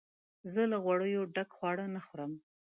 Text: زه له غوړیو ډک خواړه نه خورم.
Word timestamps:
زه 0.51 0.61
له 0.71 0.77
غوړیو 0.83 1.29
ډک 1.35 1.49
خواړه 1.57 1.85
نه 1.95 2.01
خورم. 2.07 2.31